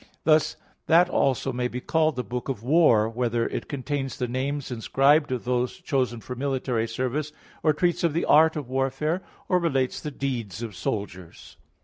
[0.23, 0.55] Thus
[0.87, 5.31] that also may be called the book of war, whether it contains the names inscribed
[5.31, 7.31] of those chosen for military service;
[7.61, 11.55] or treats of the art of warfare, or relates the deeds of soldiers.